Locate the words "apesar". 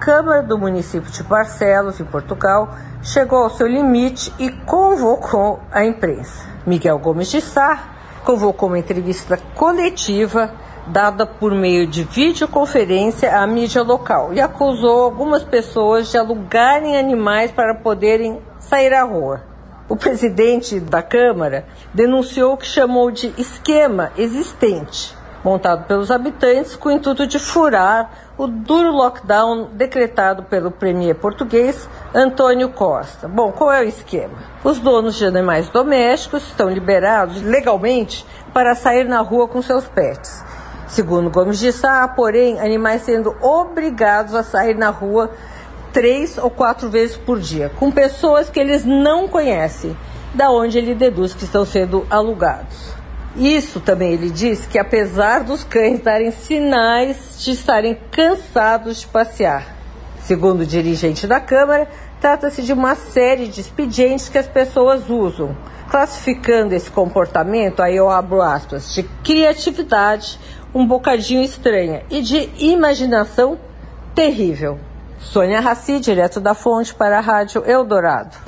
54.78-55.44